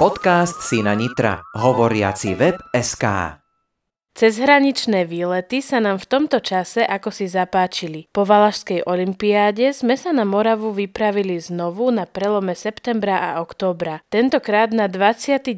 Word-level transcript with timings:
Podcast 0.00 0.64
Sina 0.64 0.96
Nitra. 0.96 1.44
Hovoriaci 1.52 2.32
web 2.32 2.56
SK. 2.72 3.39
Cezhraničné 4.20 5.08
výlety 5.08 5.64
sa 5.64 5.80
nám 5.80 5.96
v 5.96 6.04
tomto 6.04 6.44
čase 6.44 6.84
ako 6.84 7.08
si 7.08 7.24
zapáčili. 7.24 8.04
Po 8.12 8.28
Valašskej 8.28 8.84
olympiáde 8.84 9.72
sme 9.72 9.96
sa 9.96 10.12
na 10.12 10.28
Moravu 10.28 10.76
vypravili 10.76 11.40
znovu 11.40 11.88
na 11.88 12.04
prelome 12.04 12.52
septembra 12.52 13.16
a 13.16 13.40
októbra. 13.40 14.04
Tentokrát 14.12 14.76
na 14.76 14.92
29. 14.92 15.56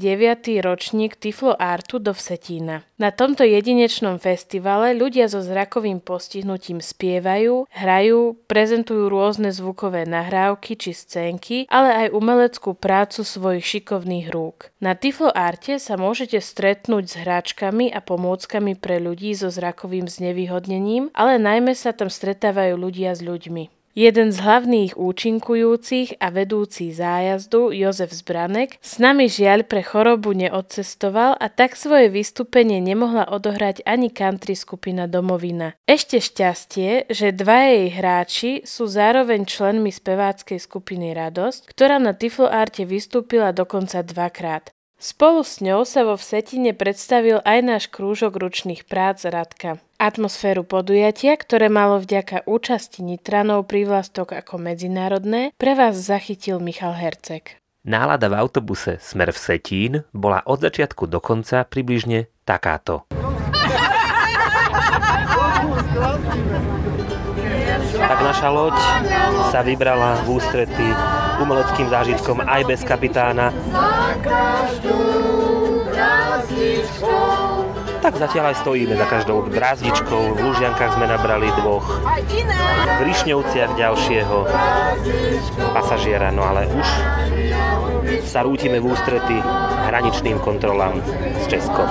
ročník 0.63 1.19
Tiflo 1.19 1.59
Artu 1.59 1.99
do 1.99 2.15
Vsetína. 2.15 2.87
Na 3.03 3.11
tomto 3.11 3.43
jedinečnom 3.43 4.23
festivale 4.23 4.95
ľudia 4.95 5.27
so 5.27 5.43
zrakovým 5.43 5.99
postihnutím 5.99 6.79
spievajú, 6.79 7.67
hrajú, 7.67 8.39
prezentujú 8.47 9.11
rôzne 9.11 9.51
zvukové 9.51 10.07
nahrávky 10.07 10.79
či 10.79 10.95
scénky, 10.95 11.67
ale 11.67 12.07
aj 12.07 12.15
umeleckú 12.15 12.79
prácu 12.79 13.27
svojich 13.27 13.67
šikovných 13.67 14.31
rúk. 14.31 14.71
Na 14.79 14.95
Tiflo 14.95 15.35
Arte 15.35 15.83
sa 15.83 15.99
môžete 15.99 16.39
stretnúť 16.39 17.05
s 17.11 17.15
hráčkami 17.27 17.91
a 17.91 17.99
pomôckami 17.99 18.52
pre 18.77 19.01
ľudí 19.01 19.33
so 19.33 19.49
zrakovým 19.49 20.11
znevýhodnením, 20.11 21.15
ale 21.17 21.41
najmä 21.41 21.73
sa 21.73 21.97
tam 21.97 22.13
stretávajú 22.13 22.77
ľudia 22.77 23.17
s 23.17 23.25
ľuďmi. 23.25 23.71
Jeden 23.93 24.33
z 24.33 24.41
hlavných 24.41 24.97
účinkujúcich 24.97 26.17
a 26.17 26.33
vedúci 26.33 26.97
zájazdu, 26.97 27.77
Jozef 27.77 28.17
Zbranek, 28.17 28.81
s 28.81 28.97
nami 28.97 29.29
žiaľ 29.29 29.69
pre 29.69 29.85
chorobu 29.85 30.33
neodcestoval 30.33 31.37
a 31.37 31.47
tak 31.53 31.77
svoje 31.77 32.09
vystúpenie 32.09 32.81
nemohla 32.81 33.29
odohrať 33.29 33.85
ani 33.85 34.09
country 34.09 34.57
skupina 34.57 35.05
Domovina. 35.05 35.77
Ešte 35.85 36.25
šťastie, 36.25 37.13
že 37.13 37.37
dva 37.37 37.69
jej 37.69 37.89
hráči 37.93 38.53
sú 38.65 38.89
zároveň 38.89 39.45
členmi 39.45 39.93
speváckej 39.93 40.57
skupiny 40.57 41.13
Radosť, 41.13 41.69
ktorá 41.69 42.01
na 42.01 42.17
Tiflo 42.17 42.49
Arte 42.49 42.89
vystúpila 42.89 43.53
dokonca 43.53 44.01
dvakrát. 44.01 44.73
Spolu 45.03 45.43
s 45.43 45.59
ňou 45.59 45.83
sa 45.83 46.07
vo 46.07 46.15
Vsetine 46.15 46.71
predstavil 46.79 47.43
aj 47.43 47.59
náš 47.67 47.85
krúžok 47.91 48.39
ručných 48.39 48.87
prác 48.87 49.27
Radka. 49.27 49.83
Atmosféru 49.99 50.63
podujatia, 50.63 51.35
ktoré 51.35 51.67
malo 51.67 51.99
vďaka 51.99 52.47
účasti 52.47 53.03
Nitranov 53.03 53.67
prívlastok 53.67 54.31
ako 54.31 54.63
medzinárodné, 54.63 55.51
pre 55.59 55.75
vás 55.75 55.99
zachytil 55.99 56.63
Michal 56.63 56.95
Hercek. 56.95 57.59
Nálada 57.83 58.31
v 58.31 58.39
autobuse 58.47 59.03
Smer 59.03 59.35
v 59.35 59.39
Setín 59.43 59.93
bola 60.15 60.39
od 60.47 60.63
začiatku 60.63 61.11
do 61.11 61.19
konca 61.19 61.67
približne 61.67 62.31
takáto. 62.47 63.11
Tak 67.91 68.19
naša 68.23 68.49
loď 68.55 68.79
sa 69.51 69.67
vybrala 69.67 70.23
v 70.23 70.39
ústrety 70.39 70.87
umeleckým 71.43 71.91
zážitkom 71.91 72.47
aj 72.47 72.63
bez 72.71 72.81
kapitána. 72.87 73.51
Tak 78.03 78.19
zatiaľ 78.19 78.51
aj 78.51 78.67
stojíme 78.67 78.95
za 78.99 79.07
každou 79.07 79.47
brázdičkou. 79.47 80.35
V 80.35 80.41
Lužiankách 80.43 80.99
sme 80.99 81.07
nabrali 81.07 81.47
dvoch. 81.63 81.87
V 82.99 83.01
Rišňovciach 83.07 83.79
ďalšieho 83.79 84.37
pasažiera. 85.71 86.35
No 86.35 86.43
ale 86.43 86.67
už 86.67 86.89
sa 88.27 88.43
rútime 88.43 88.83
v 88.83 88.91
ústrety 88.91 89.39
hraničným 89.87 90.43
kontrolám 90.43 90.99
s 91.39 91.45
Českom. 91.47 91.87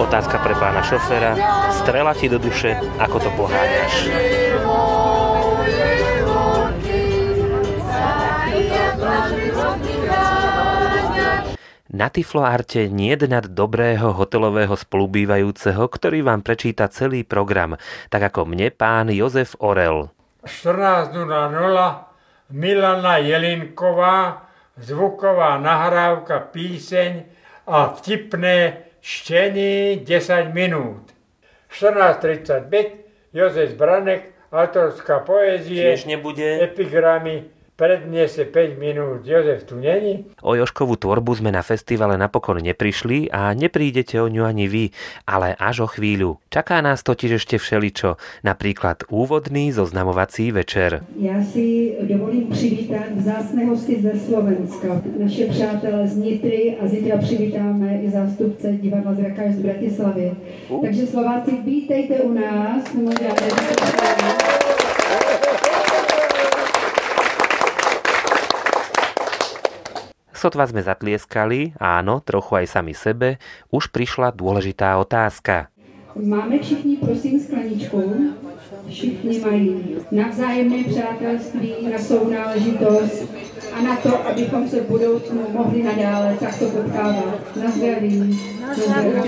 Otázka 0.00 0.36
pre 0.44 0.54
pána 0.60 0.84
šoféra. 0.84 1.32
Strela 1.72 2.12
ti 2.12 2.28
do 2.28 2.36
duše, 2.36 2.76
ako 3.00 3.16
to 3.16 3.30
poháňaš? 3.36 3.94
Na 11.90 12.06
Tifloarte 12.06 12.86
nie 12.86 13.18
nad 13.26 13.50
dobrého 13.50 14.14
hotelového 14.14 14.78
spolubývajúceho, 14.78 15.90
ktorý 15.90 16.22
vám 16.22 16.46
prečíta 16.46 16.86
celý 16.86 17.26
program, 17.26 17.74
tak 18.14 18.30
ako 18.30 18.46
mne 18.46 18.70
pán 18.70 19.10
Jozef 19.10 19.58
Orel. 19.58 20.06
14.00 20.46 21.18
Milana 22.54 23.18
Jelinková, 23.18 24.46
zvuková 24.78 25.58
nahrávka, 25.58 26.38
píseň 26.54 27.26
a 27.66 27.90
vtipné 27.98 28.86
štení 29.02 30.06
10 30.06 30.54
minút. 30.54 31.10
14.35 31.74 33.34
Jozef 33.34 33.74
Branek, 33.74 34.30
autorská 34.54 35.26
nebude. 36.06 36.70
epigramy, 36.70 37.50
predniese 37.80 38.44
5 38.44 38.76
minút. 38.76 39.24
Jozef 39.24 39.64
tu 39.64 39.80
není. 39.80 40.28
O 40.44 40.52
Joškovú 40.52 41.00
tvorbu 41.00 41.40
sme 41.40 41.48
na 41.48 41.64
festivale 41.64 42.20
napokon 42.20 42.60
neprišli 42.60 43.32
a 43.32 43.56
neprídete 43.56 44.20
o 44.20 44.28
ňu 44.28 44.44
ani 44.44 44.68
vy, 44.68 44.84
ale 45.24 45.56
až 45.56 45.88
o 45.88 45.88
chvíľu. 45.88 46.36
Čaká 46.52 46.84
nás 46.84 47.00
totiž 47.00 47.40
ešte 47.40 47.56
všeličo, 47.56 48.20
napríklad 48.44 49.08
úvodný 49.08 49.72
zoznamovací 49.72 50.52
večer. 50.52 51.00
Já 51.16 51.40
si 51.42 51.96
dovolím 52.04 52.46
přivítat 52.52 53.16
vzácné 53.16 53.64
hosty 53.64 54.02
ze 54.02 54.12
Slovenska, 54.20 55.00
naše 55.18 55.46
přátelé 55.46 56.08
z 56.08 56.16
Nitry 56.16 56.76
a 56.80 56.86
zítra 56.86 57.16
přivítáme 57.16 58.02
i 58.02 58.10
zástupce 58.10 58.72
divadla 58.72 59.14
Zrakář 59.14 59.54
z 59.54 59.62
Bratislavy. 59.62 60.32
Takže 60.82 61.06
Slováci, 61.06 61.50
vítejte 61.64 62.14
u 62.14 62.32
nás. 62.32 62.92
My 62.94 63.14
Sotva 70.40 70.64
sme 70.64 70.80
zatlieskali, 70.80 71.76
áno, 71.76 72.24
trochu 72.24 72.64
aj 72.64 72.72
sami 72.72 72.96
sebe, 72.96 73.36
už 73.68 73.92
prišla 73.92 74.32
dôležitá 74.32 74.96
otázka. 74.96 75.68
Máme 76.16 76.56
všichni, 76.64 76.96
prosím, 76.96 77.36
skleničku. 77.36 78.00
Všichni 78.88 79.36
mají 79.44 80.00
navzájemné 80.08 80.84
přátelství, 80.88 81.92
na 81.92 81.98
sounáležitost 82.00 83.28
a 83.76 83.78
na 83.84 83.96
to, 84.00 84.16
abychom 84.28 84.68
se 84.68 84.80
v 84.80 84.88
budoucnu 84.88 85.44
mohli 85.52 85.82
nadále 85.82 86.36
takto 86.40 86.64
potkávat. 86.72 87.56
Na 87.60 87.70
zdraví. 87.70 88.40
Na 88.64 88.74
zdraví. 88.74 89.20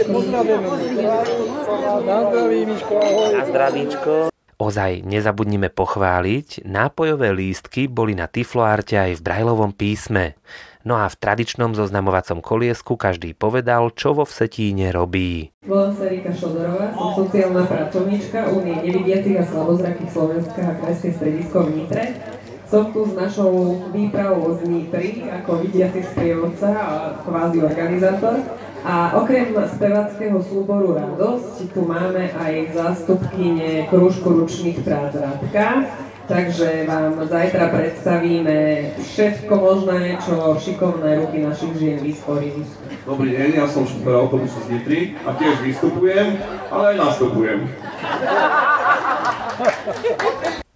Na 3.37 3.45
zdravíčko. 3.45 4.32
Ozaj 4.63 5.03
nezabudnime 5.03 5.75
pochváliť, 5.75 6.63
nápojové 6.63 7.35
lístky 7.35 7.91
boli 7.91 8.15
na 8.15 8.31
Tifloarte 8.31 8.95
aj 8.95 9.19
v 9.19 9.25
brajlovom 9.27 9.75
písme. 9.75 10.39
No 10.87 10.95
a 10.95 11.11
v 11.11 11.19
tradičnom 11.19 11.75
zoznamovacom 11.75 12.39
koliesku 12.39 12.95
každý 12.95 13.35
povedal, 13.35 13.91
čo 13.91 14.15
vo 14.15 14.23
Vsetíne 14.23 14.95
robí. 14.95 15.51
Volám 15.67 15.99
sa 15.99 16.07
Rika 16.07 16.31
Šodorová, 16.31 16.95
som 16.95 17.27
sociálna 17.27 17.67
pracovníčka 17.67 18.55
Unie 18.55 18.79
nevidiacich 18.87 19.43
a 19.43 19.45
slabozrakých 19.51 20.11
Slovenska 20.15 20.61
a 20.63 20.79
Krajské 20.79 21.11
stredisko 21.11 21.67
v 21.67 21.83
Nitre. 21.83 22.05
Som 22.71 22.95
tu 22.95 23.03
s 23.03 23.19
našou 23.19 23.83
výpravou 23.91 24.63
z 24.63 24.71
Nitry 24.71 25.27
ako 25.43 25.59
vidiaci 25.67 26.07
sprievodca 26.07 26.71
a 26.71 27.19
kvázi 27.19 27.67
organizátor. 27.67 28.39
A 28.83 29.15
okrem 29.15 29.55
spevackého 29.55 30.43
súboru 30.43 30.99
Radosť 30.99 31.71
tu 31.71 31.87
máme 31.87 32.35
aj 32.35 32.75
zástupkyne 32.75 33.87
Kružku 33.87 34.27
ručných 34.43 34.83
prác 34.83 35.15
Radka, 35.15 35.87
Takže 36.23 36.87
vám 36.87 37.29
zajtra 37.29 37.69
predstavíme 37.69 38.57
všetko 39.03 39.55
možné, 39.59 40.17
čo 40.23 40.55
šikovné 40.55 41.19
ruky 41.19 41.43
našich 41.43 41.75
žien 41.77 41.99
vysporili. 41.99 42.63
Dobrý 43.03 43.35
deň, 43.35 43.59
ja 43.59 43.67
som 43.67 43.83
šofér 43.83 44.23
autobusu 44.23 44.63
z 44.63 44.69
Nitry 44.71 45.19
a 45.27 45.35
tiež 45.35 45.59
vystupujem, 45.67 46.39
ale 46.71 46.95
aj 46.95 46.97
nastupujem. 47.03 47.59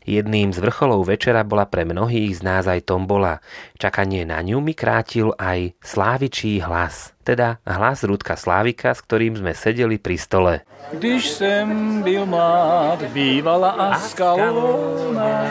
Jedným 0.07 0.55
z 0.55 0.63
vrcholov 0.63 1.11
večera 1.11 1.43
bola 1.43 1.67
pre 1.67 1.83
mnohých 1.83 2.39
z 2.39 2.41
nás 2.47 2.71
aj 2.71 2.87
tombola. 2.87 3.43
Čakanie 3.75 4.23
na 4.23 4.39
ňu 4.39 4.63
mi 4.63 4.71
krátil 4.71 5.35
aj 5.35 5.75
slávičí 5.83 6.63
hlas, 6.63 7.11
teda 7.27 7.59
hlas 7.67 8.07
Rudka 8.07 8.39
Slávika, 8.39 8.95
s 8.95 9.03
ktorým 9.03 9.35
sme 9.35 9.51
sedeli 9.51 9.99
pri 9.99 10.15
stole. 10.15 10.55
Když 10.95 11.27
jsem 11.27 11.67
byl 12.07 12.27
mlád, 12.27 13.03
bývala 13.11 13.71
Askalona, 13.99 15.43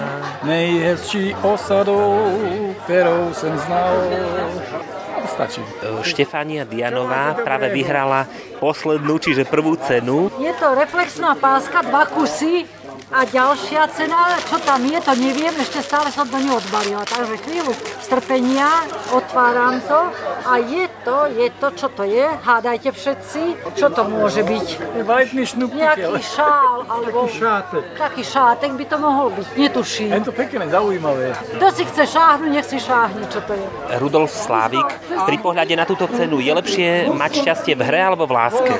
nejhezčí 0.48 1.36
osadou, 1.44 2.40
kterou 2.88 3.36
jsem 3.36 3.57
znal. 3.60 3.94
Stačí. 5.25 5.60
Štefania 6.00 6.63
Dianová 6.63 7.36
práve 7.44 7.68
vyhrala 7.75 8.24
poslednú, 8.63 9.19
čiže 9.19 9.44
prvú 9.44 9.75
cenu. 9.75 10.31
Je 10.40 10.54
to 10.56 10.72
reflexná 10.80 11.36
páska, 11.36 11.84
dva 11.84 12.07
kusy 12.07 12.63
A 13.16 13.24
ďalšia 13.24 13.88
cena, 13.96 14.36
čo 14.44 14.60
tam 14.60 14.84
je, 14.84 15.00
to 15.00 15.16
neviem, 15.16 15.56
ešte 15.56 15.80
stále 15.80 16.12
som 16.12 16.28
to 16.28 16.36
neodbalila. 16.36 17.08
Takže 17.08 17.40
chvíľu 17.48 17.72
strpenia, 18.04 18.84
otváram 19.16 19.80
to 19.88 20.12
a 20.44 20.60
je 20.60 20.84
to, 21.08 21.18
je 21.32 21.48
to, 21.56 21.68
čo 21.80 21.88
to 21.96 22.04
je. 22.04 22.28
Hádajte 22.44 22.92
všetci, 22.92 23.72
čo 23.80 23.88
to 23.88 24.04
môže 24.04 24.44
byť. 24.44 25.00
Nejaký 25.64 26.20
šál, 26.28 26.84
alebo... 26.92 27.24
Taký 27.32 27.40
šátek. 27.40 27.84
Taký 27.96 28.24
šátek 28.28 28.72
by 28.76 28.84
to 28.84 28.98
mohol 29.00 29.28
byť, 29.32 29.48
netuším. 29.64 30.12
Je 30.12 30.20
to 30.28 30.36
pekné, 30.36 30.68
zaujímavé. 30.68 31.32
Kto 31.56 31.68
si 31.72 31.84
chce 31.88 32.04
šáhnuť, 32.20 32.50
nech 32.52 32.68
si 32.68 32.84
šáhne, 32.84 33.24
čo 33.32 33.40
to 33.48 33.56
je. 33.56 33.66
Rudolf 33.96 34.36
Slávik, 34.36 34.92
pri 35.24 35.38
pohľade 35.40 35.72
na 35.80 35.88
túto 35.88 36.04
cenu 36.12 36.44
je 36.44 36.52
lepšie 36.52 37.08
mať 37.16 37.32
šťastie 37.48 37.80
v 37.80 37.82
hre 37.88 38.12
alebo 38.12 38.28
v 38.28 38.36
láske? 38.36 38.76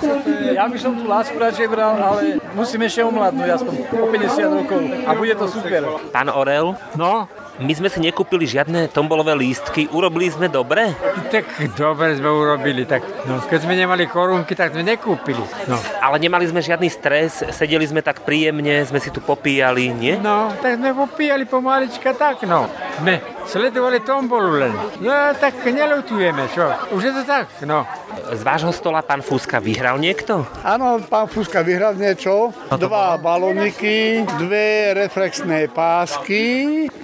Ja 0.52 0.68
by 0.68 0.76
som 0.76 1.00
tú 1.00 1.08
lásku 1.08 1.40
radšej 1.40 1.68
bral, 1.72 1.96
ale 1.96 2.44
musím 2.56 2.88
ešte 2.88 3.04
omladnúť 3.04 3.50
aspoň 3.54 3.74
o 3.94 4.08
50 4.08 4.58
rokov 4.58 4.80
a 5.04 5.12
bude 5.12 5.36
to 5.36 5.46
super. 5.46 5.82
Pán 6.10 6.32
Orel, 6.32 6.74
No, 6.96 7.28
my 7.56 7.72
sme 7.72 7.88
si 7.88 8.00
nekúpili 8.00 8.44
žiadne 8.44 8.88
tombolové 8.88 9.36
lístky, 9.36 9.92
urobili 9.92 10.28
sme 10.28 10.48
dobre? 10.48 10.96
tak 11.32 11.46
dobre 11.76 12.16
sme 12.16 12.28
urobili. 12.28 12.88
Tak, 12.88 13.28
no, 13.28 13.44
keď 13.44 13.60
sme 13.62 13.76
nemali 13.76 14.08
korunky, 14.08 14.56
tak 14.56 14.72
sme 14.72 14.84
nekúpili. 14.84 15.44
No, 15.68 15.76
Ale 16.00 16.18
nemali 16.18 16.48
sme 16.48 16.64
žiadny 16.64 16.88
stres, 16.88 17.44
sedeli 17.52 17.84
sme 17.84 18.00
tak 18.00 18.24
príjemne, 18.24 18.84
sme 18.88 19.00
si 19.00 19.12
tu 19.12 19.20
popíjali, 19.20 19.92
nie? 19.92 20.16
no 20.16 20.52
tak 20.58 20.80
sme 20.80 20.96
popíjali 20.96 21.44
pomalička 21.44 22.16
tak, 22.16 22.48
no. 22.48 22.72
Sme 22.96 23.20
sledovali 23.48 24.00
tombolu 24.02 24.52
len. 24.62 24.74
No, 25.02 25.14
tak 25.38 25.62
nelutujeme, 25.66 26.50
čo? 26.52 26.70
Už 26.92 27.02
je 27.02 27.14
to 27.14 27.24
tak, 27.24 27.48
no. 27.64 27.86
Z 28.34 28.42
vášho 28.42 28.72
stola 28.74 29.06
pán 29.06 29.22
Fúska 29.22 29.62
vyhral 29.62 30.02
niekto? 30.02 30.46
Áno, 30.66 31.00
pán 31.06 31.30
Fuska 31.30 31.62
vyhral 31.62 31.96
niečo. 31.96 32.52
Dva 32.74 33.18
balóniky, 33.22 34.26
dve 34.42 34.98
reflexné 34.98 35.70
pásky. 35.70 36.44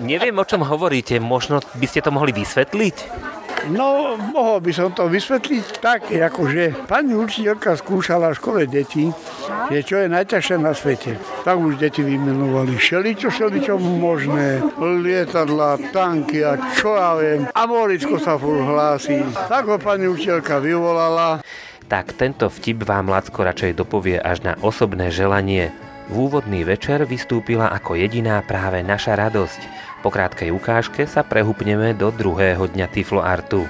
Neviem, 0.00 0.36
o 0.38 0.44
čom 0.46 0.62
hovoríte, 0.62 1.18
možno 1.18 1.60
by 1.76 1.86
ste 1.88 2.00
to 2.00 2.14
mohli 2.14 2.30
vysvetliť? 2.32 2.96
No, 3.68 4.16
mohol 4.16 4.64
by 4.64 4.72
som 4.72 4.88
to 4.96 5.04
vysvetliť 5.12 5.84
tak, 5.84 6.08
akože 6.08 6.88
pani 6.88 7.12
učiteľka 7.12 7.76
skúšala 7.76 8.32
v 8.32 8.38
škole 8.40 8.62
deti, 8.64 9.12
že 9.68 9.80
čo 9.84 10.00
je 10.00 10.08
najťažšie 10.08 10.56
na 10.56 10.72
svete. 10.72 11.20
Tak 11.44 11.60
už 11.60 11.76
deti 11.76 12.00
vymenovali 12.00 12.80
šeličo, 12.80 13.28
šeličo 13.28 13.76
možné, 13.76 14.64
lietadla, 14.80 15.76
tanky 15.92 16.40
a 16.40 16.56
čo 16.72 16.96
ja 16.96 17.12
viem. 17.20 17.44
A 17.52 17.68
Moricko 17.68 18.16
sa 18.16 18.40
furt 18.40 18.64
hlási. 18.64 19.20
Tak 19.52 19.68
ho 19.68 19.76
pani 19.76 20.08
učiteľka 20.08 20.56
vyvolala. 20.64 21.44
Tak 21.90 22.16
tento 22.16 22.48
vtip 22.48 22.86
vám 22.86 23.12
Lacko 23.12 23.44
radšej 23.44 23.76
dopovie 23.76 24.16
až 24.16 24.46
na 24.46 24.54
osobné 24.64 25.12
želanie. 25.12 25.74
V 26.10 26.26
úvodný 26.26 26.66
večer 26.66 27.06
vystúpila 27.06 27.70
ako 27.70 27.94
jediná 27.94 28.42
práve 28.42 28.82
naša 28.82 29.14
radosť. 29.14 29.89
Po 30.00 30.08
krátkej 30.08 30.48
ukážke 30.48 31.04
sa 31.04 31.20
prehupneme 31.20 31.92
do 31.92 32.08
druhého 32.08 32.64
dňa 32.72 32.88
Tiflo 32.88 33.20
Artu. 33.20 33.68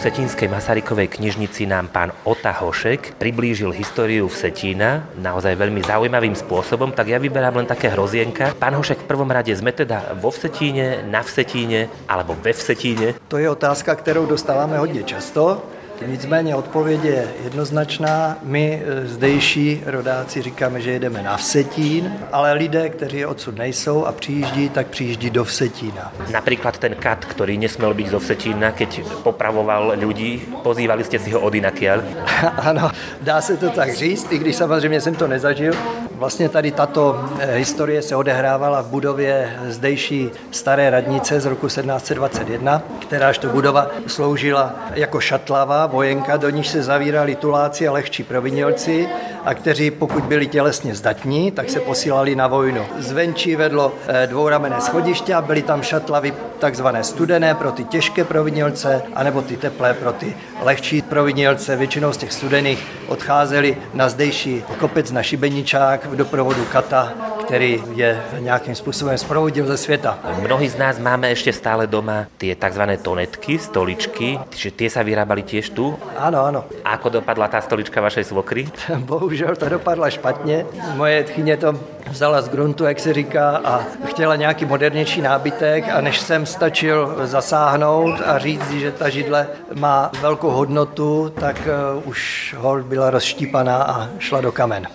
Vsetínskej 0.00 0.48
Masarykovej 0.48 1.12
knižnici 1.12 1.68
nám 1.68 1.92
pán 1.92 2.08
Ota 2.24 2.56
Hošek 2.56 3.20
priblížil 3.20 3.68
históriu 3.76 4.32
Vsetína 4.32 5.04
naozaj 5.20 5.52
veľmi 5.60 5.84
zaujímavým 5.84 6.32
spôsobom, 6.32 6.88
tak 6.96 7.12
ja 7.12 7.20
vyberám 7.20 7.60
len 7.60 7.68
také 7.68 7.92
hrozienka. 7.92 8.56
Pán 8.56 8.80
Hošek, 8.80 9.04
v 9.04 9.08
prvom 9.12 9.28
rade 9.28 9.52
sme 9.52 9.76
teda 9.76 10.16
vo 10.16 10.32
Vsetíne, 10.32 11.04
na 11.04 11.20
Vsetíne 11.20 11.92
alebo 12.08 12.32
ve 12.32 12.56
Vsetíne. 12.56 13.20
To 13.28 13.36
je 13.36 13.44
otázka, 13.44 13.92
kterou 13.92 14.24
dostáváme 14.24 14.80
hodně 14.80 15.04
často. 15.04 15.68
Nicméně 16.06 16.56
odpověď 16.56 17.04
je 17.04 17.28
jednoznačná. 17.44 18.38
My 18.42 18.82
e, 18.84 19.06
zdejší 19.06 19.82
rodáci 19.86 20.42
říkáme, 20.42 20.80
že 20.80 20.90
jedeme 20.90 21.22
na 21.22 21.36
Vsetín, 21.36 22.12
ale 22.32 22.52
lidé, 22.52 22.88
kteří 22.88 23.24
odsud 23.24 23.58
nejsou 23.58 24.04
a 24.04 24.12
přijíždí, 24.12 24.68
tak 24.68 24.86
přijíždí 24.86 25.30
do 25.30 25.44
Vsetína. 25.44 26.12
Napríklad 26.32 26.78
ten 26.78 26.94
kat, 26.94 27.24
ktorý 27.24 27.60
nesmel 27.60 27.92
byť 27.94 28.06
zo 28.08 28.18
Vsetína, 28.20 28.72
keď 28.72 29.04
popravoval 29.20 30.00
ľudí, 30.00 30.40
pozývali 30.64 31.04
ste 31.04 31.18
si 31.20 31.30
ho 31.36 31.40
od 31.40 31.54
inakiaľ. 31.54 32.00
ano, 32.70 32.90
dá 33.20 33.40
se 33.40 33.56
to 33.56 33.70
tak 33.70 33.94
říct, 33.94 34.32
i 34.32 34.38
když 34.38 34.56
samozřejmě 34.56 35.00
jsem 35.00 35.14
to 35.14 35.26
nezažil. 35.28 35.74
Vlastně 36.20 36.48
tady 36.48 36.70
tato 36.70 37.24
eh, 37.38 37.56
historie 37.56 38.02
se 38.02 38.16
odehrávala 38.16 38.82
v 38.82 38.86
budově 38.86 39.56
zdejší 39.68 40.30
staré 40.50 40.90
radnice 40.90 41.40
z 41.40 41.46
roku 41.46 41.66
1721, 41.66 42.82
kteráž 42.98 43.38
to 43.38 43.48
budova 43.48 43.90
sloužila 44.06 44.74
jako 44.94 45.20
šatlava, 45.20 45.86
vojenka, 45.86 46.36
do 46.36 46.50
níž 46.50 46.68
se 46.68 46.82
zavírali 46.82 47.34
tuláci 47.34 47.88
a 47.88 47.92
lehčí 47.92 48.24
provinilci 48.24 49.08
a 49.44 49.54
kteří 49.54 49.90
pokud 49.90 50.24
byli 50.24 50.46
tělesně 50.46 50.94
zdatní, 50.94 51.50
tak 51.50 51.70
se 51.70 51.80
posílali 51.80 52.36
na 52.36 52.46
vojnu. 52.46 52.86
Zvenčí 52.98 53.56
vedlo 53.56 53.92
eh, 54.06 54.26
dvouramené 54.26 54.80
schodiště 54.80 55.34
a 55.34 55.42
byly 55.42 55.62
tam 55.62 55.82
šatlavy 55.82 56.34
takzvané 56.58 57.04
studené 57.04 57.54
pro 57.54 57.72
ty 57.72 57.84
těžké 57.84 58.24
provinilce, 58.24 59.02
anebo 59.14 59.42
ty 59.42 59.56
teplé 59.56 59.94
pro 59.94 60.12
ty 60.12 60.36
lehčí 60.62 61.02
provinilce. 61.02 61.76
Většinou 61.76 62.12
z 62.12 62.16
těch 62.16 62.32
studených 62.32 62.86
odcházeli 63.08 63.76
na 63.94 64.08
zdejší 64.08 64.64
kopec 64.78 65.12
na 65.12 65.22
Šibeničák 65.22 66.09
v 66.10 66.16
doprovodu 66.16 66.64
kata, 66.64 67.12
který 67.44 67.82
je 67.94 68.22
nějakým 68.38 68.74
způsobem 68.74 69.18
sprovodil 69.18 69.66
ze 69.66 69.76
světa. 69.76 70.18
Mnohí 70.42 70.68
z 70.68 70.76
nás 70.76 70.98
máme 70.98 71.30
ešte 71.30 71.52
stále 71.52 71.86
doma 71.86 72.26
tie 72.38 72.54
tzv. 72.54 72.82
tonetky, 73.02 73.58
stoličky, 73.58 74.38
že 74.54 74.70
tie 74.70 74.90
sa 74.90 75.06
vyrábali 75.06 75.42
tiež 75.42 75.70
tu. 75.70 75.94
Ano, 76.18 76.46
ano. 76.46 76.60
A 76.82 76.98
ako 76.98 77.22
dopadla 77.22 77.48
tá 77.48 77.62
stolička 77.62 78.02
vašej 78.02 78.24
svokry? 78.30 78.66
Bohužel 79.10 79.56
to 79.56 79.68
dopadla 79.68 80.10
špatně. 80.10 80.66
Moje 80.94 81.24
tchyně 81.24 81.56
to 81.56 81.74
vzala 82.10 82.42
z 82.42 82.48
gruntu, 82.48 82.84
jak 82.84 83.00
se 83.00 83.12
říká, 83.12 83.60
a 83.64 83.82
chtěla 84.06 84.36
nějaký 84.36 84.64
modernější 84.64 85.22
nábytek 85.22 85.88
a 85.88 86.00
než 86.00 86.20
jsem 86.20 86.46
stačil 86.46 87.16
zasáhnout 87.24 88.20
a 88.26 88.38
říct, 88.38 88.70
že 88.70 88.92
ta 88.92 89.08
židle 89.08 89.46
má 89.74 90.10
velkou 90.20 90.50
hodnotu, 90.50 91.32
tak 91.40 91.56
uh, 91.96 92.08
už 92.08 92.54
hol 92.58 92.82
byla 92.82 93.10
rozštípaná 93.10 93.82
a 93.82 94.08
šla 94.18 94.40
do 94.40 94.52
kamen. 94.52 94.86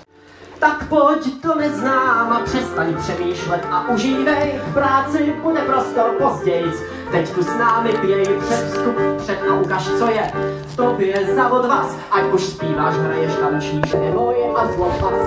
Tak 0.65 0.89
pojď 0.89 1.41
to 1.45 1.55
neznám 1.55 2.33
a 2.33 2.39
přestaň 2.41 2.97
přemýšlet 2.97 3.61
a 3.71 3.89
užívej 3.89 4.59
práci, 4.73 5.33
bude 5.43 5.61
prostor 5.61 6.09
pozdějc. 6.17 6.75
Teď 7.11 7.29
tu 7.29 7.43
s 7.43 7.53
námi 7.53 7.93
pěj 8.01 8.25
před 8.25 8.65
vstup 8.65 8.97
před 9.17 9.39
a 9.51 9.53
ukaž, 9.55 9.83
co 9.83 10.07
je 10.09 10.31
v 10.65 10.75
tobě 10.75 11.35
za 11.35 11.49
odvaz. 11.49 11.97
Ať 12.11 12.33
už 12.33 12.43
zpíváš, 12.43 12.95
hraješ, 12.95 13.35
tančíš, 13.35 13.93
neboj 13.93 14.35
a 14.57 14.71
zlopas. 14.73 15.21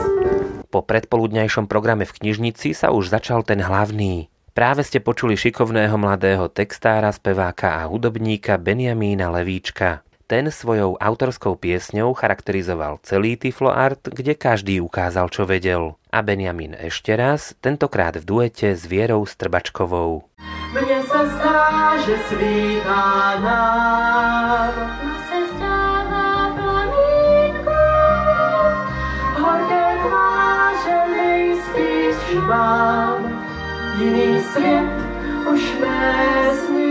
Po 0.70 0.82
predpoludňajšom 0.82 1.70
programe 1.70 2.02
v 2.02 2.18
knižnici 2.18 2.74
sa 2.74 2.90
už 2.90 3.06
začal 3.06 3.46
ten 3.46 3.62
hlavný. 3.62 4.26
Práve 4.58 4.82
ste 4.82 4.98
počuli 4.98 5.38
šikovného 5.38 5.94
mladého 5.94 6.50
textára, 6.50 7.14
speváka 7.14 7.78
a 7.78 7.86
hudobníka 7.86 8.58
Benjamína 8.58 9.30
Levíčka. 9.30 10.02
Ten 10.28 10.52
svojou 10.52 11.00
autorskou 11.00 11.56
piesňou 11.56 12.12
charakterizoval 12.12 13.00
celý 13.00 13.40
Tiflo 13.40 13.72
Art, 13.72 14.12
kde 14.12 14.36
každý 14.36 14.76
ukázal, 14.76 15.32
čo 15.32 15.48
vedel. 15.48 15.96
A 16.12 16.20
Benjamín 16.20 16.76
ešte 16.76 17.16
raz, 17.16 17.56
tentokrát 17.64 18.20
v 18.20 18.28
duete 18.28 18.76
s 18.76 18.84
Vierou 18.84 19.24
Strbačkovou. 19.24 20.28
Mně 20.76 21.00
se 21.00 21.20
zdá, 21.32 21.96
že 22.04 22.14
svítá 22.28 23.40
nám. 23.40 24.74
Jiný 33.98 34.40
svět 34.40 34.90
už 35.52 35.62
mé 35.80 36.50
sny 36.54 36.87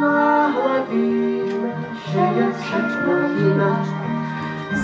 Náhle 0.00 0.82
vím, 0.90 1.72
že 2.12 2.18
je 2.18 2.52
všechno 2.60 3.12
jinak. 3.38 3.86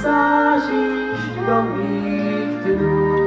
Záříš 0.02 1.20
do 1.46 1.62
mých 1.62 2.76
dnů. 2.76 3.20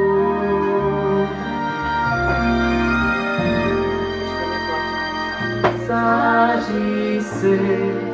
Září 5.87 7.19
si 7.21 8.12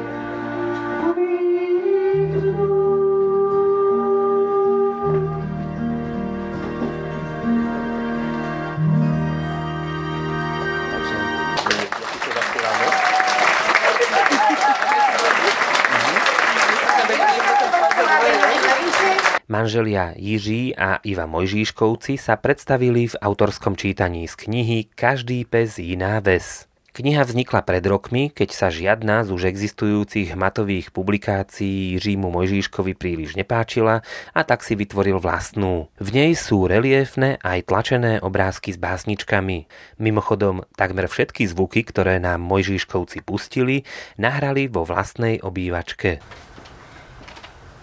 Manželia 19.60 20.16
Jiří 20.16 20.72
a 20.80 21.04
Iva 21.04 21.28
Mojžíškovci 21.28 22.16
sa 22.16 22.40
predstavili 22.40 23.12
v 23.12 23.20
autorskom 23.20 23.76
čítaní 23.76 24.24
z 24.24 24.48
knihy 24.48 24.88
Každý 24.96 25.44
pes 25.44 25.76
iná 25.84 26.24
ves. 26.24 26.64
Kniha 26.96 27.28
vznikla 27.28 27.68
pred 27.68 27.84
rokmi, 27.84 28.32
keď 28.32 28.50
sa 28.56 28.72
žiadna 28.72 29.28
z 29.28 29.36
už 29.36 29.52
existujúcich 29.52 30.32
hmatových 30.32 30.96
publikácií 30.96 31.92
Jiřímu 32.00 32.32
Mojžíškovi 32.32 32.96
príliš 32.96 33.36
nepáčila 33.36 34.00
a 34.32 34.42
tak 34.48 34.64
si 34.64 34.80
vytvoril 34.80 35.20
vlastnú. 35.20 35.92
V 36.00 36.10
nej 36.16 36.40
sú 36.40 36.64
reliefné 36.64 37.36
aj 37.44 37.68
tlačené 37.68 38.24
obrázky 38.24 38.72
s 38.72 38.80
básničkami. 38.80 39.68
Mimochodom, 40.00 40.64
takmer 40.80 41.12
všetky 41.12 41.44
zvuky, 41.52 41.84
ktoré 41.84 42.24
nám 42.24 42.40
Mojžíškovci 42.48 43.28
pustili, 43.28 43.84
nahrali 44.16 44.72
vo 44.72 44.88
vlastnej 44.88 45.44
obývačke. 45.44 46.24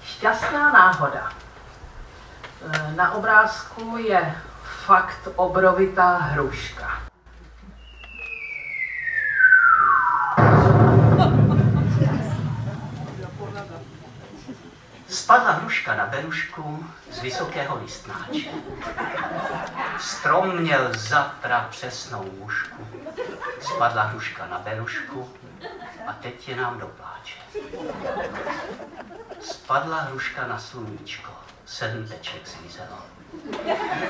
Šťastná 0.00 0.72
náhoda. 0.72 1.45
Na 2.96 3.12
obrázku 3.12 3.96
je 3.96 4.34
fakt 4.86 5.28
obrovitá 5.36 6.16
hruška. 6.16 7.02
Spadla 15.08 15.50
hruška 15.50 15.94
na 15.94 16.06
berušku 16.06 16.86
z 17.10 17.20
vysokého 17.20 17.78
listnáče. 17.82 18.50
Strom 19.98 20.56
měl 20.56 20.92
zapra 20.98 21.66
přesnou 21.70 22.30
mušku. 22.38 22.86
Spadla 23.60 24.02
hruška 24.02 24.46
na 24.46 24.58
berušku 24.58 25.28
a 26.06 26.12
teď 26.12 26.48
je 26.48 26.56
nám 26.56 26.78
do 26.78 26.86
pláče. 26.86 27.38
Spadla 29.40 30.00
hruška 30.00 30.46
na 30.46 30.58
sluníčko, 30.58 31.32
sedm 31.66 32.08
teček. 32.08 32.42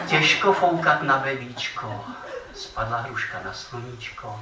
Těžko 0.06 0.52
foukat 0.52 1.02
na 1.02 1.18
bevíčko, 1.18 2.04
spadla 2.54 2.96
hruška 2.96 3.40
na 3.44 3.52
sluníčko, 3.52 4.40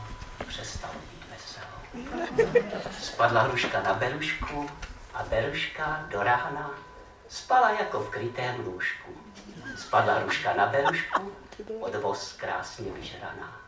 přestalo 0.49 0.95
být 0.95 1.25
veselo. 1.31 2.11
Spadla 3.01 3.43
hruška 3.43 3.83
na 3.83 3.95
berušku 3.95 4.71
a 5.15 5.23
beruška 5.23 6.07
do 6.11 6.23
rána 6.23 6.71
spala 7.29 7.71
jako 7.71 8.01
v 8.01 8.11
krytém 8.11 8.67
lůžku. 8.67 9.11
Spadla 9.77 10.15
hruška 10.15 10.55
na 10.55 10.67
berušku, 10.67 11.33
odvoz 11.81 12.33
krásně 12.33 12.91
vyžraná. 12.93 13.61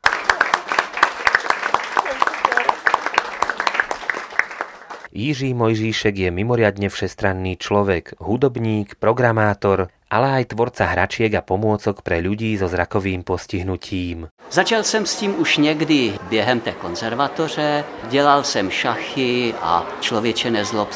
Jiří 5.17 5.55
Mojžíšek 5.57 6.13
je 6.13 6.29
mimoriadne 6.29 6.93
všestranný 6.93 7.57
človek, 7.57 8.21
hudobník, 8.21 9.01
programátor, 9.01 9.89
ale 10.13 10.45
aj 10.45 10.53
tvorca 10.53 10.85
hračiek 10.93 11.33
a 11.33 11.41
pomôcok 11.41 12.05
pre 12.05 12.21
ľudí 12.21 12.53
so 12.61 12.69
zrakovým 12.69 13.25
postihnutím. 13.25 14.29
Začal 14.53 14.85
jsem 14.85 15.07
s 15.07 15.17
tím 15.17 15.41
už 15.41 15.57
někdy 15.57 16.13
během 16.29 16.61
té 16.61 16.73
konzervatoře, 16.73 17.85
dělal 18.13 18.45
jsem 18.45 18.71
šachy 18.71 19.55
a 19.63 19.87
člověče 20.01 20.51
nezlob 20.51 20.93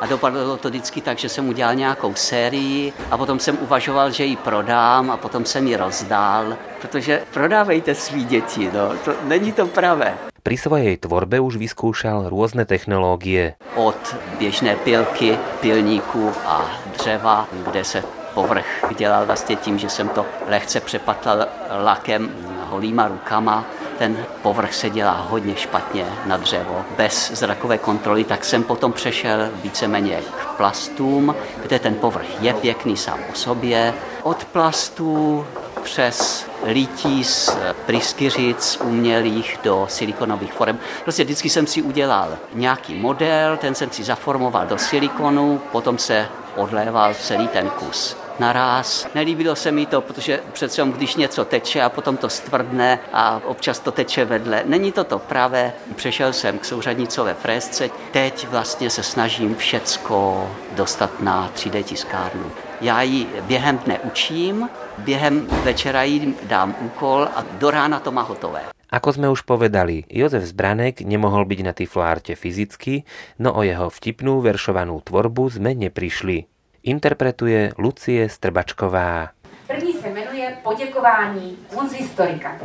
a 0.00 0.06
dopadlo 0.06 0.56
to 0.56 0.68
vždycky 0.68 1.00
tak, 1.00 1.18
že 1.18 1.28
jsem 1.28 1.48
udělal 1.48 1.74
nějakou 1.74 2.14
sérii 2.14 2.92
a 3.10 3.18
potom 3.18 3.38
jsem 3.40 3.58
uvažoval, 3.60 4.10
že 4.10 4.24
ji 4.24 4.36
prodám 4.36 5.10
a 5.10 5.16
potom 5.16 5.44
jsem 5.44 5.66
ji 5.66 5.76
rozdál, 5.76 6.56
protože 6.80 7.22
prodávejte 7.32 7.94
svý 7.94 8.24
děti, 8.24 8.70
no, 8.74 8.96
to 9.04 9.14
není 9.24 9.52
to 9.52 9.66
pravé. 9.66 10.35
Pri 10.46 10.54
svojej 10.54 10.94
tvorbe 11.02 11.42
už 11.42 11.58
vyskúšal 11.58 12.30
rôzne 12.30 12.62
technológie. 12.70 13.58
Od 13.74 13.98
běžné 14.38 14.78
pilky, 14.78 15.34
pilníku 15.58 16.30
a 16.46 16.70
dřeva, 16.94 17.50
kde 17.66 17.82
se 17.82 18.06
povrch 18.34 18.94
dělal 18.94 19.26
vlastně 19.26 19.56
tím, 19.56 19.78
že 19.78 19.90
jsem 19.90 20.08
to 20.08 20.26
lehce 20.46 20.80
přepatlal 20.80 21.50
lakem 21.82 22.30
holýma 22.70 23.08
rukama. 23.08 23.66
Ten 23.98 24.16
povrch 24.42 24.74
se 24.74 24.90
dělá 24.90 25.26
hodně 25.30 25.56
špatně 25.56 26.06
na 26.26 26.36
dřevo. 26.36 26.84
Bez 26.96 27.34
zrakové 27.34 27.78
kontroly, 27.78 28.24
tak 28.24 28.44
jsem 28.44 28.62
potom 28.62 28.92
přešel 28.92 29.50
víceméně 29.62 30.22
k 30.22 30.56
plastům, 30.56 31.34
kde 31.62 31.78
ten 31.78 31.94
povrch 31.94 32.42
je 32.42 32.54
pěkný 32.54 32.96
sám 32.96 33.18
o 33.32 33.34
sobě. 33.34 33.94
Od 34.22 34.44
plastů 34.44 35.46
přes 35.82 36.46
lítí 36.66 37.24
z 37.24 37.56
pryskyřic 37.86 38.78
umělých 38.84 39.58
do 39.64 39.86
silikonových 39.90 40.52
forem. 40.52 40.78
Prostě 41.02 41.24
vždycky 41.24 41.50
jsem 41.50 41.66
si 41.66 41.82
udělal 41.82 42.38
nějaký 42.54 42.94
model, 42.94 43.56
ten 43.56 43.74
jsem 43.74 43.90
si 43.90 44.04
zaformoval 44.04 44.66
do 44.66 44.78
silikonu, 44.78 45.60
potom 45.72 45.98
se 45.98 46.28
odléval 46.56 47.14
celý 47.14 47.48
ten 47.48 47.70
kus 47.70 48.16
naraz. 48.38 49.06
Nelíbilo 49.14 49.56
se 49.56 49.72
mi 49.72 49.86
to, 49.86 50.00
protože 50.00 50.40
přece 50.52 50.82
když 50.84 51.16
něco 51.16 51.44
teče 51.44 51.82
a 51.82 51.88
potom 51.88 52.16
to 52.16 52.28
stvrdne 52.28 52.98
a 53.12 53.40
občas 53.44 53.78
to 53.78 53.92
teče 53.92 54.24
vedle. 54.24 54.62
Není 54.64 54.92
to 54.92 55.04
to 55.04 55.18
pravé. 55.18 55.72
Přešel 55.94 56.32
jsem 56.32 56.58
k 56.58 56.64
souřadnicové 56.64 57.34
fresce. 57.34 57.90
Teď 58.10 58.48
vlastně 58.48 58.90
se 58.90 59.02
snažím 59.02 59.56
všecko 59.56 60.50
dostat 60.72 61.20
na 61.20 61.50
3D 61.54 61.82
tiskárnu. 61.82 62.52
Já 62.80 63.02
ji 63.02 63.26
během 63.46 63.78
dne 63.78 63.98
učím, 63.98 64.68
během 64.98 65.46
večera 65.46 66.02
jí 66.02 66.34
dám 66.42 66.76
úkol 66.80 67.28
a 67.34 67.44
do 67.58 67.70
rána 67.70 68.00
to 68.00 68.12
má 68.12 68.22
hotové. 68.22 68.60
Ako 68.86 69.18
sme 69.18 69.26
už 69.26 69.42
povedali, 69.42 70.06
Jozef 70.06 70.46
Zbranek 70.46 71.02
nemohol 71.02 71.42
byť 71.42 71.60
na 71.66 71.74
Tifloarte 71.74 72.38
fyzicky, 72.38 73.02
no 73.42 73.50
o 73.50 73.66
jeho 73.66 73.90
vtipnú 73.90 74.38
veršovanú 74.38 75.02
tvorbu 75.02 75.58
sme 75.58 75.74
neprišli. 75.74 76.46
Interpretuje 76.86 77.74
Lucie 77.82 78.30
Strbačková. 78.30 79.34
První 79.66 79.92
se 79.92 80.08
jmenuje 80.08 80.56
Poděkování 80.62 81.58
historika. 81.98 82.56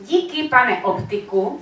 Díky, 0.00 0.48
pane 0.48 0.84
optiku, 0.84 1.60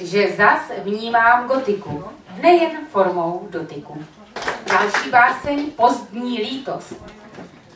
že 0.00 0.32
zas 0.32 0.70
vnímám 0.78 1.46
gotiku, 1.46 2.04
nejen 2.40 2.86
formou 2.90 3.48
dotyku. 3.50 4.04
Další 4.66 5.10
báseň 5.10 5.70
Pozdní 5.70 6.38
lítost. 6.38 7.04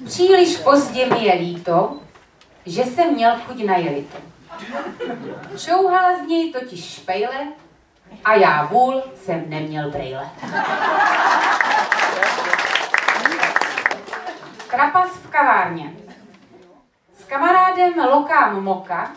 Příliš 0.05 0.57
pozdě 0.57 1.07
mi 1.07 1.25
je 1.25 1.35
líto, 1.35 1.97
že 2.67 2.85
jsem 2.85 3.15
měl 3.15 3.37
chuť 3.47 3.65
na 3.65 3.77
jelito. 3.77 4.19
Čouhala 5.59 6.19
z 6.19 6.27
něj 6.27 6.53
totiž 6.53 6.95
špejle 6.95 7.47
a 8.25 8.35
já 8.35 8.65
vůl 8.65 9.03
jsem 9.15 9.45
neměl 9.47 9.91
brejle. 9.91 10.31
Trapas 14.71 15.11
v 15.11 15.31
kavárně. 15.31 15.93
S 17.19 17.25
kamarádem 17.25 17.93
lokám 17.99 18.65
moka 18.65 19.11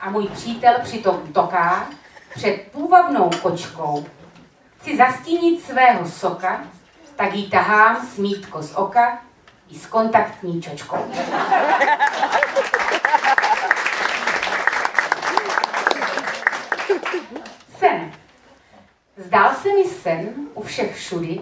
a 0.00 0.10
můj 0.10 0.28
přítel 0.28 0.74
přitom 0.82 1.32
toká 1.32 1.88
před 2.34 2.60
půvabnou 2.72 3.30
kočkou. 3.42 4.06
Chci 4.80 4.96
zastínit 4.96 5.62
svého 5.62 6.08
soka, 6.08 6.64
tak 7.16 7.34
jí 7.34 7.50
tahám 7.50 8.06
smítko 8.06 8.62
z 8.62 8.74
oka 8.74 9.18
i 9.70 9.74
s 9.74 9.86
kontaktní 9.86 10.62
čočkou. 10.62 11.12
Sen. 17.78 18.12
Zdál 19.16 19.54
se 19.54 19.68
mi 19.68 19.84
sen 19.84 20.28
u 20.54 20.62
všech 20.62 20.96
všudy, 20.96 21.40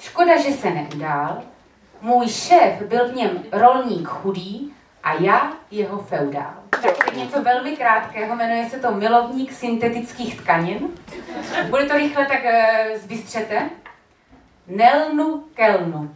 škoda, 0.00 0.42
že 0.42 0.52
se 0.52 0.70
neudál, 0.70 1.42
můj 2.00 2.28
šéf 2.28 2.82
byl 2.82 3.08
v 3.08 3.14
něm 3.14 3.44
rolník 3.52 4.08
chudý 4.08 4.72
a 5.02 5.14
já 5.14 5.52
jeho 5.70 5.98
feudál. 5.98 6.65
Tak 6.86 7.12
je 7.12 7.18
něco 7.18 7.42
velmi 7.42 7.76
krátkého, 7.76 8.36
jmenuje 8.36 8.70
se 8.70 8.78
to 8.78 8.90
Milovník 8.90 9.52
syntetických 9.52 10.40
tkanin. 10.40 10.78
Bude 11.70 11.84
to 11.84 11.96
rychle, 11.96 12.26
tak 12.26 12.40
uh, 12.44 12.98
zbystřete. 12.98 13.70
Nelnu 14.66 15.44
kelnu. 15.54 16.14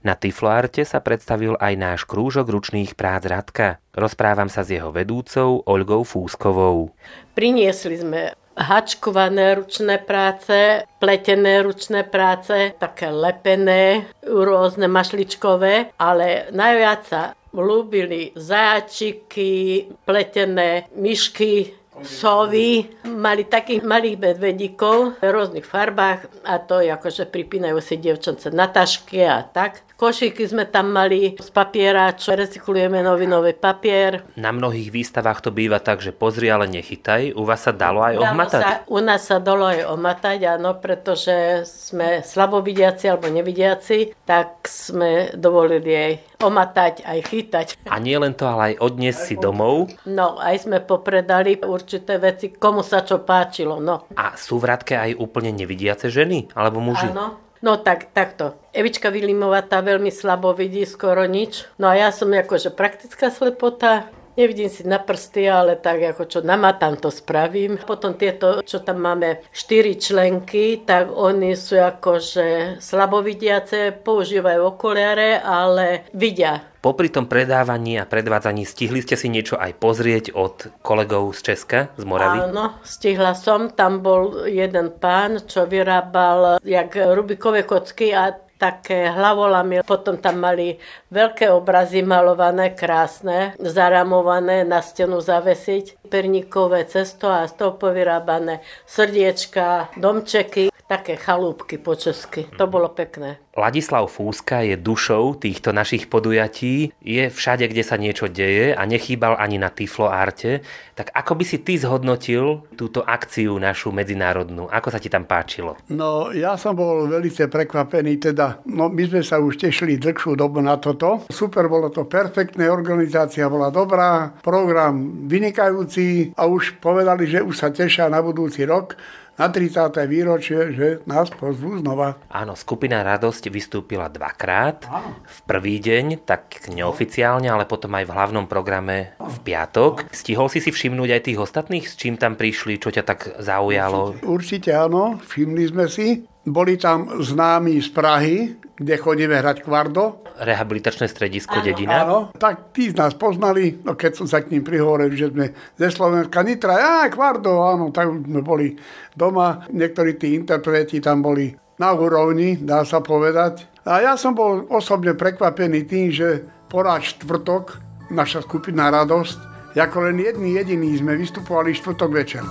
Na 0.00 0.16
Tifloarte 0.16 0.80
sa 0.88 1.04
predstavil 1.04 1.60
aj 1.60 1.74
náš 1.76 2.00
krúžok 2.08 2.48
ručných 2.48 2.96
prác 2.96 3.28
Radka. 3.28 3.84
Rozprávam 3.92 4.48
sa 4.48 4.64
s 4.64 4.72
jeho 4.72 4.88
vedúcou 4.88 5.60
Olgou 5.68 6.08
Fúskovou. 6.08 6.96
Priniesli 7.36 8.00
sme 8.00 8.32
hačkované 8.60 9.56
ručné 9.56 9.98
práce, 9.98 10.84
pletené 11.00 11.64
ručné 11.64 12.04
práce, 12.04 12.76
také 12.76 13.08
lepené, 13.08 14.04
rôzne 14.22 14.86
mašličkové, 14.86 15.96
ale 15.96 16.52
najviac 16.52 17.00
sa 17.08 17.22
ľúbili 17.50 18.36
zajačiky, 18.36 19.88
pletené 20.06 20.86
myšky, 20.94 21.80
sovy, 22.00 22.88
mali 23.04 23.44
takých 23.44 23.84
malých 23.84 24.16
medvedíkov 24.16 25.20
v 25.20 25.24
rôznych 25.24 25.66
farbách 25.66 26.32
a 26.48 26.56
to 26.56 26.80
akože 26.80 27.28
pripínajú 27.28 27.76
si 27.84 28.00
dievčance 28.00 28.48
na 28.48 28.68
tašky 28.68 29.20
a 29.24 29.44
tak. 29.44 29.84
Košíky 30.00 30.48
sme 30.48 30.64
tam 30.64 30.96
mali 30.96 31.36
z 31.36 31.52
papiera, 31.52 32.08
čo 32.16 32.32
recyklujeme 32.32 33.04
novinový 33.04 33.52
papier. 33.52 34.24
Na 34.32 34.48
mnohých 34.48 34.88
výstavách 34.88 35.44
to 35.44 35.52
býva 35.52 35.76
tak, 35.76 36.00
že 36.00 36.16
pozri, 36.16 36.48
ale 36.48 36.64
nechytaj. 36.72 37.36
U 37.36 37.44
vás 37.44 37.68
sa 37.68 37.76
dalo 37.76 38.00
aj 38.00 38.16
Dalo 38.16 38.24
ohmatať? 38.32 38.62
Sa, 38.64 38.72
u 38.88 38.98
nás 39.04 39.20
sa 39.28 39.36
dalo 39.44 39.68
aj 39.68 39.84
omatať, 39.92 40.56
áno, 40.56 40.80
pretože 40.80 41.68
sme 41.68 42.24
slabovidiaci 42.24 43.12
alebo 43.12 43.28
nevidiaci, 43.28 44.16
tak 44.24 44.64
sme 44.64 45.36
dovolili 45.36 45.92
aj 45.92 46.12
omatať, 46.48 47.04
aj 47.04 47.18
chytať. 47.28 47.66
A 47.92 48.00
nie 48.00 48.16
len 48.16 48.32
to, 48.32 48.48
ale 48.48 48.72
aj 48.72 48.74
odniesť 48.80 49.20
si 49.20 49.34
domov. 49.36 49.92
No, 50.08 50.40
aj 50.40 50.64
sme 50.64 50.80
popredali 50.80 51.60
určité 51.60 52.16
veci, 52.16 52.56
komu 52.56 52.80
sa 52.80 53.04
čo 53.04 53.20
páčilo, 53.20 53.76
no. 53.76 54.08
A 54.16 54.32
sú 54.40 54.56
v 54.56 54.64
Radke 54.64 54.96
aj 54.96 55.20
úplne 55.20 55.52
nevidiace 55.52 56.08
ženy? 56.08 56.48
Alebo 56.56 56.80
muži? 56.80 57.12
Áno. 57.12 57.49
No 57.60 57.76
tak, 57.76 58.16
takto. 58.16 58.56
Evička 58.72 59.12
Vilimová 59.12 59.60
tá 59.60 59.84
veľmi 59.84 60.08
slabo 60.08 60.56
vidí, 60.56 60.80
skoro 60.88 61.28
nič. 61.28 61.68
No 61.76 61.92
a 61.92 61.94
ja 61.96 62.08
som 62.08 62.32
akože 62.32 62.72
praktická 62.72 63.28
slepota, 63.28 64.08
Nevidím 64.38 64.70
si 64.70 64.86
na 64.86 65.02
prsty, 65.02 65.50
ale 65.50 65.74
tak 65.76 66.14
ako 66.14 66.24
čo 66.30 66.40
namatám, 66.40 66.96
to 67.02 67.10
spravím. 67.10 67.78
Potom 67.82 68.14
tieto, 68.14 68.62
čo 68.62 68.80
tam 68.80 69.02
máme, 69.02 69.42
štyri 69.50 69.98
členky, 69.98 70.86
tak 70.86 71.10
oni 71.10 71.58
sú 71.58 71.76
akože 71.76 72.78
slabovidiace, 72.78 74.00
používajú 74.00 74.60
okuliare, 74.64 75.42
ale 75.42 76.06
vidia. 76.14 76.70
Popri 76.80 77.12
tom 77.12 77.28
predávaní 77.28 78.00
a 78.00 78.08
predvádzaní 78.08 78.64
stihli 78.64 79.04
ste 79.04 79.12
si 79.12 79.28
niečo 79.28 79.60
aj 79.60 79.76
pozrieť 79.76 80.32
od 80.32 80.80
kolegov 80.80 81.36
z 81.36 81.52
Česka, 81.52 81.92
z 81.92 82.08
Moravy? 82.08 82.48
Áno, 82.48 82.80
stihla 82.80 83.36
som. 83.36 83.68
Tam 83.68 84.00
bol 84.00 84.48
jeden 84.48 84.96
pán, 84.96 85.44
čo 85.44 85.68
vyrábal 85.68 86.56
jak 86.64 86.96
Rubikové 86.96 87.68
kocky 87.68 88.16
a 88.16 88.32
také 88.60 89.08
hlavolamy. 89.08 89.80
Potom 89.88 90.20
tam 90.20 90.44
mali 90.44 90.76
veľké 91.08 91.48
obrazy 91.48 92.04
malované, 92.04 92.76
krásne, 92.76 93.56
zaramované, 93.56 94.68
na 94.68 94.84
stenu 94.84 95.24
zavesiť. 95.24 96.04
Perníkové 96.12 96.84
cesto 96.84 97.32
a 97.32 97.48
z 97.48 97.56
toho 97.56 97.80
povyrábané 97.80 98.60
srdiečka, 98.84 99.96
domčeky, 99.96 100.68
také 100.90 101.14
chalúbky 101.14 101.78
po 101.78 101.94
česky. 101.94 102.50
To 102.58 102.66
bolo 102.66 102.90
pekné. 102.90 103.38
Ladislav 103.54 104.10
Fúska 104.10 104.66
je 104.66 104.74
dušou 104.74 105.38
týchto 105.38 105.70
našich 105.70 106.10
podujatí, 106.10 106.90
je 106.98 107.30
všade, 107.30 107.70
kde 107.70 107.86
sa 107.86 107.94
niečo 107.94 108.26
deje 108.26 108.74
a 108.74 108.82
nechýbal 108.82 109.38
ani 109.38 109.62
na 109.62 109.70
Tiflo 109.70 110.10
Arte. 110.10 110.66
Tak 110.98 111.14
ako 111.14 111.32
by 111.38 111.44
si 111.46 111.62
ty 111.62 111.78
zhodnotil 111.78 112.66
túto 112.74 113.06
akciu 113.06 113.54
našu 113.62 113.94
medzinárodnú? 113.94 114.66
Ako 114.66 114.90
sa 114.90 114.98
ti 114.98 115.06
tam 115.06 115.30
páčilo? 115.30 115.78
No, 115.94 116.34
ja 116.34 116.58
som 116.58 116.74
bol 116.74 117.06
veľmi 117.06 117.30
prekvapený, 117.30 118.18
teda, 118.18 118.66
no 118.66 118.90
my 118.90 119.02
sme 119.06 119.22
sa 119.22 119.38
už 119.38 119.62
tešili 119.62 119.94
dlhšiu 119.98 120.34
dobu 120.34 120.58
na 120.58 120.74
toto. 120.82 121.22
Super, 121.30 121.70
bolo 121.70 121.90
to 121.94 122.02
perfektné, 122.06 122.66
organizácia 122.66 123.46
bola 123.46 123.70
dobrá, 123.70 124.34
program 124.42 125.26
vynikajúci 125.30 126.34
a 126.34 126.50
už 126.50 126.82
povedali, 126.82 127.30
že 127.30 127.46
už 127.46 127.54
sa 127.54 127.68
tešia 127.70 128.10
na 128.10 128.18
budúci 128.18 128.66
rok 128.66 128.98
na 129.40 129.48
30. 129.48 129.96
výročie, 130.04 130.76
že 130.76 130.86
nás 131.08 131.32
pozvú 131.32 131.80
znova. 131.80 132.20
Áno, 132.28 132.52
skupina 132.52 133.00
Radosť 133.00 133.48
vystúpila 133.48 134.12
dvakrát. 134.12 134.84
V 135.24 135.38
prvý 135.48 135.80
deň, 135.80 136.28
tak 136.28 136.68
neoficiálne, 136.68 137.48
ale 137.48 137.64
potom 137.64 137.96
aj 137.96 138.04
v 138.04 138.12
hlavnom 138.12 138.44
programe 138.44 139.16
v 139.16 139.36
piatok. 139.40 140.12
Stihol 140.12 140.52
si 140.52 140.60
si 140.60 140.68
všimnúť 140.68 141.16
aj 141.16 141.22
tých 141.24 141.40
ostatných, 141.40 141.88
s 141.88 141.96
čím 141.96 142.20
tam 142.20 142.36
prišli, 142.36 142.76
čo 142.76 142.92
ťa 142.92 143.02
tak 143.08 143.40
zaujalo? 143.40 144.20
Určite, 144.20 144.28
určite 144.28 144.70
áno, 144.76 145.16
všimli 145.24 145.64
sme 145.72 145.88
si. 145.88 146.28
Boli 146.44 146.76
tam 146.76 147.20
známi 147.20 147.80
z 147.80 147.88
Prahy, 147.96 148.36
kde 148.80 148.96
chodíme 148.96 149.36
hrať 149.36 149.60
kvardo. 149.60 150.24
Rehabilitačné 150.40 151.04
stredisko 151.04 151.60
áno, 151.60 151.64
Dedina. 151.68 151.94
Áno, 152.00 152.18
tak 152.32 152.72
tí 152.72 152.88
z 152.88 152.96
nás 152.96 153.12
poznali, 153.12 153.76
no 153.84 153.92
keď 153.92 154.16
som 154.16 154.26
sa 154.26 154.40
k 154.40 154.56
ním 154.56 154.64
prihovoril, 154.64 155.12
že 155.12 155.28
sme 155.28 155.52
ze 155.76 155.88
Slovenska 155.92 156.40
Nitra, 156.40 156.80
ja, 156.80 156.96
kvardo, 157.12 157.60
áno, 157.60 157.92
tak 157.92 158.08
sme 158.08 158.40
boli 158.40 158.72
doma. 159.12 159.68
Niektorí 159.68 160.16
tí 160.16 160.32
interpreti 160.32 160.96
tam 161.04 161.20
boli 161.20 161.52
na 161.76 161.92
úrovni, 161.92 162.56
dá 162.56 162.80
sa 162.88 163.04
povedať. 163.04 163.68
A 163.84 164.00
ja 164.00 164.16
som 164.16 164.32
bol 164.32 164.64
osobne 164.72 165.12
prekvapený 165.12 165.84
tým, 165.84 166.08
že 166.08 166.40
porad 166.72 167.04
štvrtok, 167.04 167.76
naša 168.08 168.40
skupina 168.48 168.88
Radosť, 168.88 169.50
ako 169.76 170.10
len 170.10 170.18
jedný 170.24 170.56
jediný 170.56 170.96
sme 170.98 171.20
vystupovali 171.20 171.76
štvrtok 171.76 172.10
večer. 172.10 172.42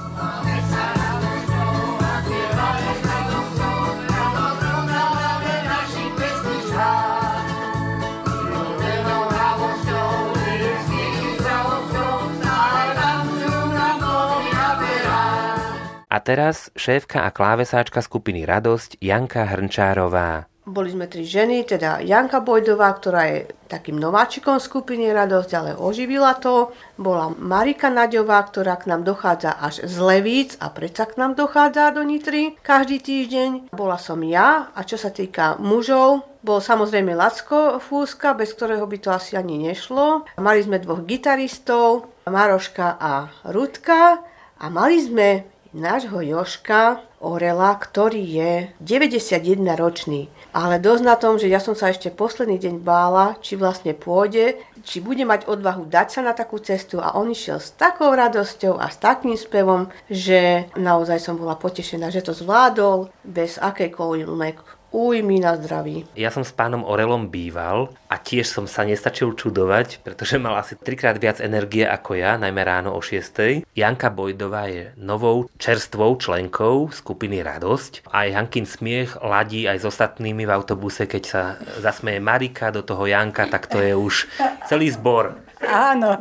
A 16.09 16.17
teraz 16.25 16.73
šéfka 16.73 17.21
a 17.21 17.29
klávesáčka 17.29 18.01
skupiny 18.01 18.41
Radosť 18.41 18.97
Janka 18.97 19.45
Hrnčárová. 19.45 20.49
Boli 20.65 20.93
sme 20.93 21.05
tri 21.05 21.21
ženy, 21.25 21.65
teda 21.65 22.01
Janka 22.01 22.41
Bojdová, 22.41 22.93
ktorá 22.93 23.29
je 23.29 23.49
takým 23.69 23.97
nováčikom 23.97 24.57
skupiny 24.57 25.09
Radosť, 25.13 25.51
ale 25.53 25.71
oživila 25.77 26.33
to. 26.41 26.73
Bola 26.97 27.29
Marika 27.29 27.93
Naďová, 27.93 28.41
ktorá 28.49 28.81
k 28.81 28.89
nám 28.89 29.05
dochádza 29.05 29.53
až 29.53 29.85
z 29.85 29.95
Levíc 30.01 30.57
a 30.57 30.73
predsa 30.73 31.05
k 31.05 31.17
nám 31.21 31.37
dochádza 31.37 31.93
do 31.93 32.01
Nitry 32.01 32.57
každý 32.65 33.01
týždeň. 33.01 33.69
Bola 33.73 34.01
som 34.01 34.21
ja 34.25 34.73
a 34.73 34.81
čo 34.81 34.97
sa 34.97 35.13
týka 35.13 35.61
mužov, 35.61 36.25
bol 36.41 36.57
samozrejme 36.57 37.13
Lacko 37.13 37.77
Fúska, 37.77 38.33
bez 38.33 38.53
ktorého 38.57 38.85
by 38.89 38.97
to 38.97 39.09
asi 39.13 39.37
ani 39.37 39.61
nešlo. 39.61 40.25
Mali 40.41 40.65
sme 40.65 40.81
dvoch 40.81 41.05
gitaristov, 41.05 42.13
Maroška 42.25 42.97
a 42.97 43.29
Rudka 43.49 44.25
a 44.57 44.65
mali 44.69 44.97
sme 45.01 45.58
nášho 45.73 46.21
Joška 46.21 47.03
Orela, 47.19 47.75
ktorý 47.75 48.23
je 48.23 48.53
91 48.79 49.59
ročný. 49.75 50.31
Ale 50.55 50.79
dosť 50.79 51.03
na 51.03 51.15
tom, 51.19 51.35
že 51.35 51.51
ja 51.51 51.59
som 51.59 51.75
sa 51.75 51.91
ešte 51.91 52.09
posledný 52.09 52.57
deň 52.57 52.75
bála, 52.81 53.35
či 53.43 53.59
vlastne 53.59 53.91
pôjde, 53.91 54.57
či 54.81 55.03
bude 55.03 55.27
mať 55.27 55.45
odvahu 55.45 55.85
dať 55.85 56.07
sa 56.09 56.21
na 56.23 56.31
takú 56.31 56.57
cestu 56.63 57.03
a 57.03 57.13
on 57.19 57.29
išiel 57.29 57.59
s 57.59 57.75
takou 57.75 58.15
radosťou 58.15 58.79
a 58.79 58.87
s 58.87 58.97
takým 58.97 59.35
spevom, 59.35 59.91
že 60.07 60.71
naozaj 60.79 61.19
som 61.19 61.35
bola 61.35 61.59
potešená, 61.59 62.07
že 62.09 62.23
to 62.23 62.31
zvládol 62.31 63.11
bez 63.27 63.59
akejkoľvek 63.59 64.78
újmy 64.91 65.41
na 65.41 65.55
zdraví. 65.57 66.05
Ja 66.17 66.33
som 66.33 66.45
s 66.45 66.53
pánom 66.53 66.81
Orelom 66.85 67.29
býval 67.29 67.93
a 68.09 68.17
tiež 68.17 68.49
som 68.49 68.65
sa 68.65 68.85
nestačil 68.85 69.37
čudovať, 69.37 70.01
pretože 70.01 70.41
mal 70.41 70.57
asi 70.57 70.77
trikrát 70.77 71.17
viac 71.17 71.37
energie 71.41 71.85
ako 71.85 72.17
ja, 72.17 72.37
najmä 72.37 72.61
ráno 72.65 72.97
o 72.97 73.01
6. 73.01 73.65
Janka 73.73 74.09
Bojdová 74.09 74.69
je 74.69 74.93
novou 74.97 75.49
čerstvou 75.61 76.17
členkou 76.17 76.89
skupiny 76.89 77.41
Radosť 77.45 78.09
a 78.09 78.29
Jankin 78.29 78.65
smiech 78.65 79.17
ladí 79.21 79.69
aj 79.69 79.81
s 79.81 79.85
ostatnými 79.89 80.45
v 80.45 80.53
autobuse, 80.53 81.05
keď 81.05 81.23
sa 81.23 81.41
zasmeje 81.81 82.21
Marika 82.21 82.73
do 82.73 82.81
toho 82.81 83.05
Janka, 83.05 83.45
tak 83.45 83.69
to 83.69 83.81
je 83.81 83.93
už 83.95 84.29
celý 84.69 84.89
zbor. 84.93 85.48
Áno. 85.59 86.15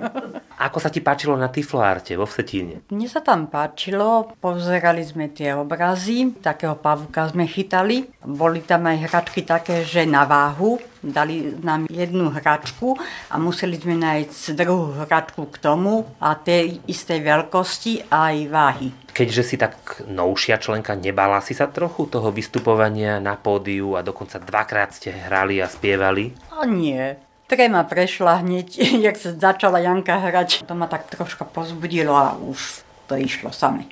Ako 0.59 0.83
sa 0.83 0.90
ti 0.90 0.98
páčilo 0.98 1.38
na 1.38 1.46
Tifloarte 1.46 2.18
vo 2.18 2.27
Vsetíne? 2.27 2.83
Mne 2.90 3.07
sa 3.07 3.22
tam 3.22 3.46
páčilo, 3.46 4.35
pozerali 4.42 5.07
sme 5.07 5.31
tie 5.31 5.55
obrazy, 5.55 6.35
takého 6.42 6.74
pavuka 6.74 7.31
sme 7.31 7.46
chytali. 7.46 8.11
Boli 8.27 8.66
tam 8.66 8.90
aj 8.90 9.07
hračky 9.07 9.46
také, 9.46 9.87
že 9.87 10.03
na 10.03 10.27
váhu, 10.27 10.83
dali 10.98 11.55
nám 11.62 11.87
jednu 11.87 12.35
hračku 12.35 12.98
a 13.31 13.38
museli 13.38 13.79
sme 13.79 13.94
nájsť 13.94 14.59
druhú 14.59 15.07
hračku 15.07 15.46
k 15.46 15.57
tomu 15.62 16.03
a 16.18 16.35
tej 16.35 16.83
istej 16.90 17.22
veľkosti 17.22 18.11
a 18.11 18.35
aj 18.35 18.37
váhy. 18.51 18.88
Keďže 19.14 19.42
si 19.42 19.57
tak 19.59 20.03
novšia 20.07 20.59
členka, 20.59 20.94
nebala 20.98 21.38
si 21.42 21.55
sa 21.55 21.70
trochu 21.70 22.11
toho 22.11 22.31
vystupovania 22.35 23.22
na 23.22 23.38
pódiu 23.38 23.94
a 23.94 24.03
dokonca 24.03 24.42
dvakrát 24.42 24.94
ste 24.94 25.11
hrali 25.11 25.62
a 25.62 25.70
spievali? 25.70 26.35
A 26.55 26.66
nie, 26.66 27.18
Trema 27.48 27.80
prešla 27.84 28.44
hneď, 28.44 28.76
jak 29.08 29.16
sa 29.16 29.32
začala 29.32 29.80
Janka 29.80 30.20
hrať. 30.20 30.68
To 30.68 30.76
ma 30.76 30.84
tak 30.84 31.08
troška 31.08 31.48
pozbudilo 31.48 32.12
a 32.12 32.37
už 32.37 32.84
to 33.08 33.16
išlo 33.16 33.48
same. 33.48 33.88